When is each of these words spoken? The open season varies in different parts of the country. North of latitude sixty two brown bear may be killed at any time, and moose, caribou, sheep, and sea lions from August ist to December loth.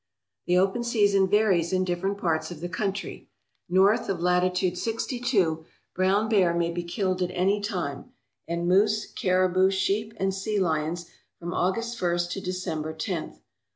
The 0.47 0.57
open 0.57 0.83
season 0.83 1.27
varies 1.27 1.71
in 1.71 1.83
different 1.83 2.17
parts 2.17 2.49
of 2.49 2.59
the 2.59 2.67
country. 2.67 3.29
North 3.69 4.09
of 4.09 4.19
latitude 4.19 4.75
sixty 4.75 5.19
two 5.19 5.63
brown 5.93 6.27
bear 6.27 6.55
may 6.55 6.71
be 6.71 6.81
killed 6.81 7.21
at 7.21 7.29
any 7.29 7.61
time, 7.61 8.05
and 8.47 8.67
moose, 8.67 9.05
caribou, 9.11 9.69
sheep, 9.69 10.15
and 10.17 10.33
sea 10.33 10.59
lions 10.59 11.07
from 11.37 11.53
August 11.53 12.01
ist 12.01 12.31
to 12.31 12.41
December 12.41 12.97
loth. 13.07 13.43